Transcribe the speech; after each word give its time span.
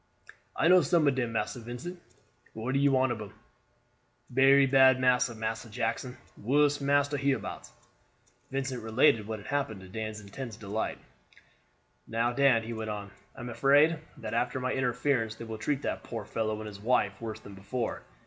"I 0.55 0.67
know 0.67 0.81
some 0.81 1.07
ob 1.07 1.13
dem, 1.13 1.31
Massa 1.31 1.59
Vincent. 1.59 2.01
What 2.53 2.73
you 2.73 2.91
want 2.91 3.11
ob 3.11 3.19
dem? 3.19 3.33
Berry 4.31 4.65
bad 4.65 4.99
master, 4.99 5.35
Massa 5.35 5.69
Jackson. 5.69 6.17
Wust 6.35 6.81
master 6.81 7.17
hereabouts." 7.17 7.71
Vincent 8.49 8.81
related 8.81 9.27
what 9.27 9.37
had 9.37 9.49
happened, 9.49 9.81
to 9.81 9.87
Dan's 9.87 10.19
intense 10.19 10.57
delight. 10.57 10.97
"Now, 12.07 12.33
Dan," 12.33 12.63
he 12.63 12.73
went 12.73 12.89
on, 12.89 13.11
"I 13.35 13.41
am 13.41 13.49
afraid 13.49 13.99
that 14.17 14.33
after 14.33 14.59
my 14.59 14.73
interference 14.73 15.35
they 15.35 15.45
will 15.45 15.59
treat 15.59 15.83
that 15.83 16.01
poor 16.01 16.25
fellow 16.25 16.57
and 16.57 16.65
his 16.65 16.79
wife 16.79 17.21
worse 17.21 17.39
than 17.39 17.53
before. 17.53 18.01